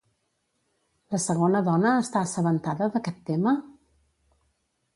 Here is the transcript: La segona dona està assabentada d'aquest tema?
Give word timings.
La 1.15 1.19
segona 1.25 1.61
dona 1.67 1.91
està 2.05 2.23
assabentada 2.29 2.89
d'aquest 2.95 3.23
tema? 3.31 3.55